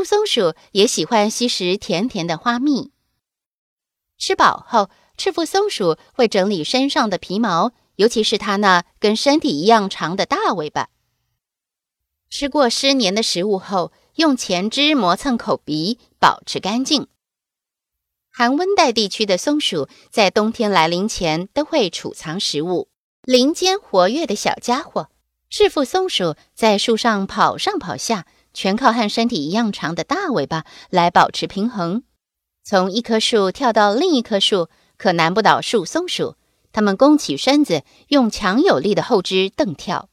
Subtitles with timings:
[0.00, 2.90] 树松鼠也喜欢吸食甜甜的花蜜。
[4.16, 10.88] 吃饱后，赤腹松鼠会整理身上的皮毛，尤其是它那跟身体一样长的大尾巴。
[12.30, 17.06] 吃过湿黏的食物后，用前肢磨蹭口鼻，保持干净。
[18.30, 22.88] 寒温带地区的松鼠在冬天来临前都会储藏食物。
[23.20, 25.10] 林间活跃的小家伙，
[25.50, 28.24] 赤腹松鼠在树上跑上跑下。
[28.52, 32.02] 全靠和身体一样长的大尾巴来保持平衡。
[32.62, 36.36] 从一棵树跳到另一棵树，可难不倒树松鼠。
[36.72, 40.08] 它们弓起身子，用强有力的后肢蹬跳。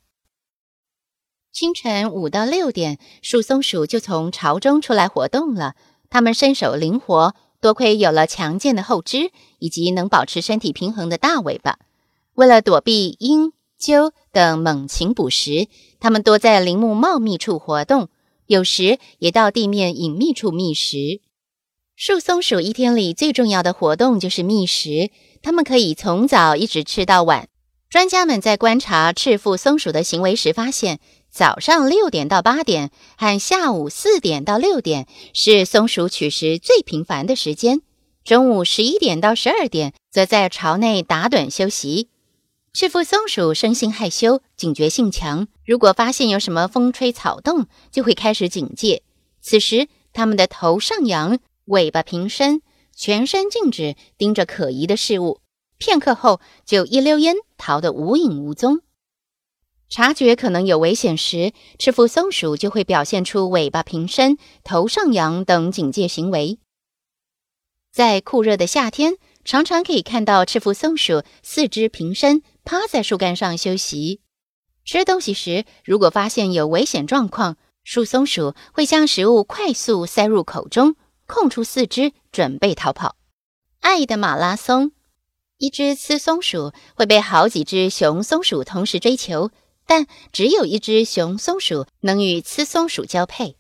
[1.51, 5.75] 清晨五到六点，树松鼠就从巢中出来活动了。
[6.09, 11.79] 它们身手灵活，多亏有了强健的后肢以及能保持身体平衡的大尾巴。
[12.33, 15.67] 为了躲避鹰、鸠等猛禽捕食，
[15.99, 18.09] 它们多在林木茂密处活动。
[18.47, 21.21] 有时也到地面隐秘处觅食。
[21.95, 25.09] 树松鼠一天里最重要的活动就是觅食，
[25.41, 27.49] 它们可以从早一直吃到晚。
[27.89, 30.99] 专家们在观察赤腹松鼠的行为时发现，
[31.31, 37.81] 早上六点到八点和下午四点到六点是松鼠取食最频繁的时间，
[38.23, 42.09] 中午十一点到十二点则在巢内打盹休息。
[42.73, 45.47] 赤腹松鼠生性害羞，警觉性强。
[45.65, 49.01] 如果发现有什么风吹草动，就会开始警戒。
[49.41, 52.61] 此时，它们的头上扬，尾巴平伸，
[52.95, 55.41] 全身静止，盯着可疑的事物。
[55.79, 58.81] 片刻后，就一溜烟逃得无影无踪。
[59.89, 66.59] 察觉可能有危险时，赤腹松鼠就会表现出尾巴平伸、头上扬等警戒行为。
[67.91, 72.43] 在酷热的夏天，常常可以看到赤腹松鼠四肢平伸。
[72.65, 74.19] 趴在树干上休息。
[74.83, 80.97] 吃东西时，如果发现有危险状况，树松鼠会将食物快速塞入口中，
[81.27, 83.15] 空出四肢准备逃跑。
[83.79, 84.91] 爱的马拉松，
[85.59, 89.51] 一只雌松鼠会被好几只雄松鼠同时追求，
[89.85, 93.55] 但只有一只雄松鼠能与雌松鼠交配。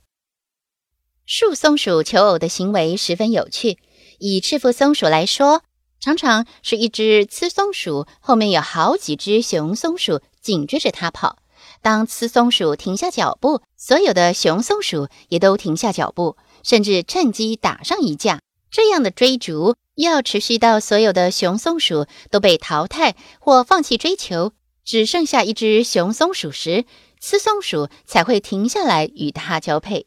[1.25, 3.77] 树松鼠求偶的行为十分有趣。
[4.19, 5.63] 以赤腹松鼠来说。
[5.99, 11.37] 常常是一只雌松鼠，后面有好几只雄松鼠紧追着它跑。
[11.81, 18.39] 当雌松鼠停下脚步，所有的雄松鼠也都停下脚步，甚至趁机打上一架。
[18.69, 24.53] 这样的追逐要持续到所有的雄松鼠都被淘汰或放弃追求，
[24.83, 26.85] 只剩下一只雄松鼠时，
[27.19, 30.05] 雌松鼠才会停下来与它交配。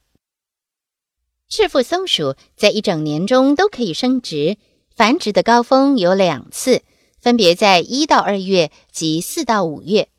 [1.48, 4.56] 赤腹松鼠在一整年中都可以生殖。
[5.00, 6.82] 繁殖的高峰有两次，
[7.18, 10.10] 分别在一到二月及四到五月。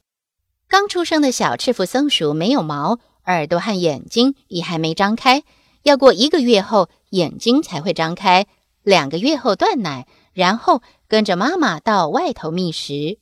[0.67, 2.97] 刚出生的小赤腹松鼠没有毛，
[3.27, 5.43] 耳朵和眼睛也还没张开，
[5.83, 8.47] 要过一个月后眼睛才会张开。
[8.81, 13.19] 两个月后断奶，然后跟着妈妈到外头觅食。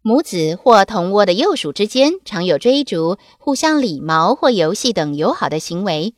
[0.00, 6.14] 母子或同窝的幼鼠之间常有追逐、互相理毛或游戏等友好的行为。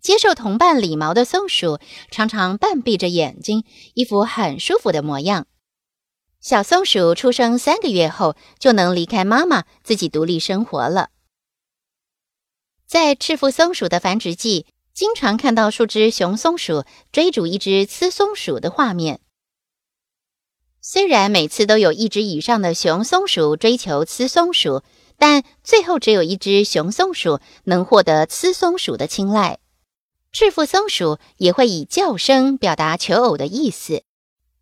[0.00, 1.78] 接受同伴理毛的松鼠
[2.10, 5.46] 常常半闭着眼睛，一副很舒服的模样。
[6.40, 11.10] 小松鼠出生三个月后就能离开妈妈，自己独立生活了。
[12.86, 19.20] 在赤腹松鼠的繁殖季，经常看到数只雄松鼠追逐一只雌松鼠的画面。
[20.80, 24.82] 虽然每次都有一只以上的雄松鼠追求雌松鼠，
[25.18, 29.58] 但最后只有一只雄松鼠能获得雌松鼠的青睐。
[30.32, 34.04] 赤腹松鼠也会以叫声表达求偶的意思。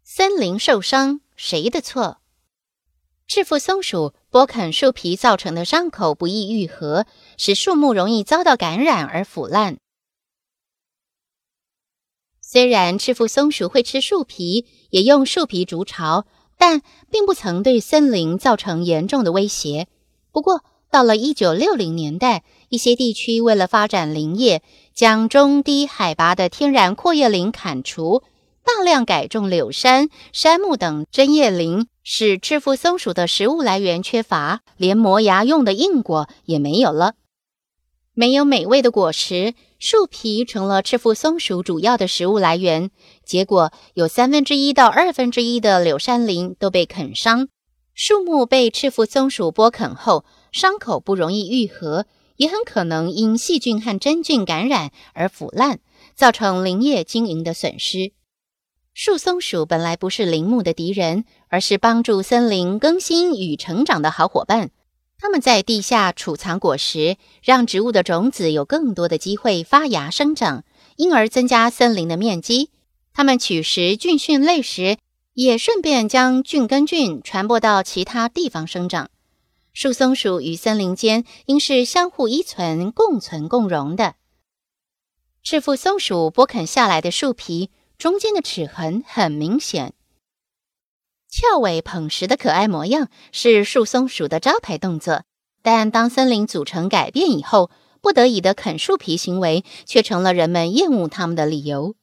[0.02, 2.18] 森林受伤，谁的错？
[3.26, 7.04] 赤腹松鼠剥啃树皮造成的伤口不易愈合，
[7.36, 9.78] 使树木容易遭到感染而腐烂。
[12.40, 16.24] 虽然赤腹松鼠会吃树皮，也用树皮筑巢，
[16.56, 16.80] 但
[17.10, 19.86] 并不曾对森林造成严重的威胁。
[20.32, 24.62] 不过，到了一九六零年代，一些地区为了发展林业，
[24.98, 28.24] 将中低海拔的天然阔叶林砍除，
[28.64, 37.14] 大量改种柳杉、杉木等针叶林，使赤腹松鼠的食物来源缺乏，连磨牙用的硬果也没有了。
[38.12, 42.90] 没有美味的果实，树皮成了赤腹松鼠主要的食物来源。
[43.24, 47.46] 结果有三分之一到二分之一的柳杉林都被啃伤。
[47.94, 52.06] 树木被赤腹松鼠剥啃后，伤口不容易愈合，
[52.38, 55.80] 也很可能因细菌和真菌感染而腐烂，
[56.14, 58.12] 造成林业经营的损失。
[58.94, 64.70] 树松鼠本来不是林木的敌人，而是帮助森林更新与成长的好伙伴。
[65.18, 70.64] 它们在地下储藏果实，让植物的种子有更多的机会发芽生长，
[70.96, 72.70] 因而增加森林的面积。
[73.12, 74.96] 它们取食菌蕈类时，
[75.34, 79.10] 也顺便将菌根菌传播到其他地方生长。
[79.80, 84.16] 树松鼠与森林间应是相互依存、共存共荣的。
[85.44, 87.70] 赤腹松鼠剥啃下来的树皮。
[87.96, 89.94] 中间的齿痕很明显，
[91.30, 95.22] 翘尾捧食的可爱模样是树松鼠的招牌动作。
[95.62, 97.70] 但当森林组成改变以后，
[98.00, 101.94] 不得已的啃树皮行为却成了人们厌恶它们的理由。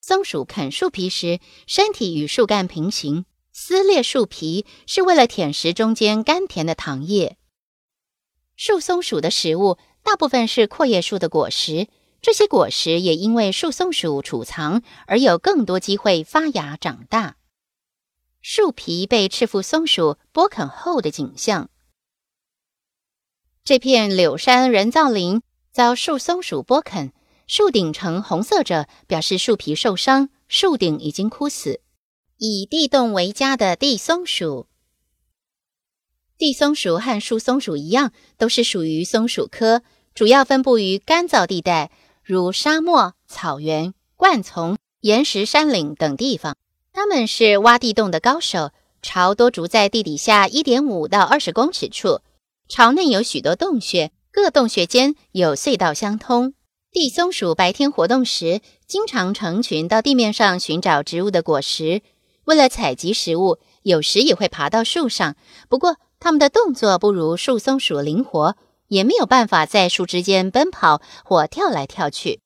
[0.00, 1.38] 松鼠啃树皮时，
[1.68, 3.24] 身体与树干平行，
[3.56, 7.38] 撕裂树皮是为了舔食中间甘甜的糖液。
[8.56, 11.86] 树松鼠的食物大部分是阔叶树的果实。
[12.20, 17.36] 这些果实也因为树松鼠储藏而有更多机会发芽长大。
[18.40, 21.70] 树皮被赤腹松鼠剥啃后的景象。
[23.62, 27.12] 这片柳杉人造林遭树松鼠剥啃，
[27.46, 31.82] 树顶呈红色着，表示树皮受伤，树顶已经枯死。
[32.38, 34.66] 以地洞为家的地松鼠，
[36.36, 39.82] 地松鼠和树松鼠一样，都是属于松鼠科，
[40.16, 41.92] 主要分布于干燥地带。
[42.24, 46.56] 如沙漠、草原、灌丛、岩石山岭等地方，
[46.92, 48.72] 它们是挖地洞的高手。
[49.00, 52.20] 巢多筑在地底下一点五到二十公尺处，
[52.68, 56.54] 巢内有许多洞穴，各洞穴间有隧道相通。
[56.90, 62.00] 地松鼠白天活动时，经常成群到地面上寻找植物的果实。
[62.46, 65.36] 为了采集食物，有时也会爬到树上。
[65.68, 68.56] 不过，它们的动作不如树松鼠灵活。
[68.88, 72.42] 也没有办法在树枝间奔跑或跳来跳去。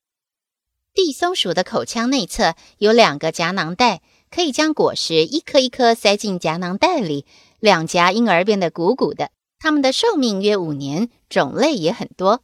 [0.94, 7.26] 地松鼠的口腔内侧有两个夹囊袋，可以将果实一颗一颗塞进夹囊袋里，
[7.58, 9.30] 两颊因而变得鼓鼓的。
[9.58, 12.42] 它们的寿命约五年，种类也很多。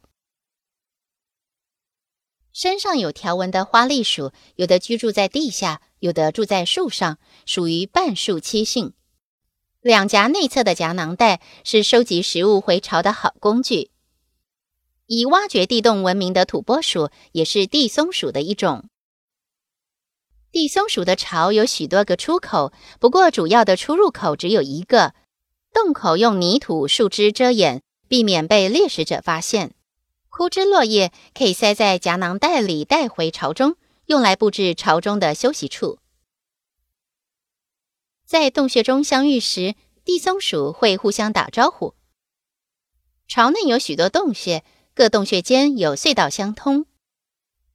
[2.51, 7.17] 身上有条纹的花栗鼠，有的居住在地下，有的住在树上，
[7.47, 8.93] 属于半树栖性。
[9.81, 13.89] 两颊内侧的夹囊袋是收集食物回巢的好工具。
[15.07, 18.87] 以挖掘地洞闻名的土拨鼠也是地松鼠的一种。
[20.51, 25.15] 地松鼠的巢有许多个出口，不过主要的出入口只有一个。
[25.73, 29.73] 洞口用泥土、树枝遮掩，避免被猎食者发现。
[30.29, 33.75] 枯枝落叶可以塞在夹囊袋里带回巢中，
[34.05, 35.99] 用来布置巢中的休息处。
[38.25, 41.95] 在洞穴中相遇时，地松鼠会互相打招呼。
[43.27, 44.63] 巢内有许多洞穴，
[44.93, 46.85] 各洞穴间有隧道相通。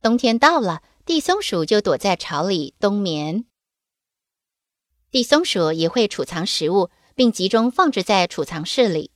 [0.00, 3.44] 冬天到了，地松鼠就躲在巢里冬眠。
[5.10, 9.10] 地松鼠也会储藏食物，并集中放置在储藏室里。